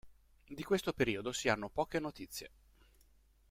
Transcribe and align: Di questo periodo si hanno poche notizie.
Di 0.47 0.63
questo 0.63 0.93
periodo 0.93 1.31
si 1.31 1.47
hanno 1.47 1.69
poche 1.69 1.99
notizie. 1.99 2.49